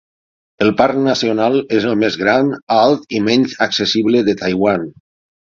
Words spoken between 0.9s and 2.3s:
nacional és el més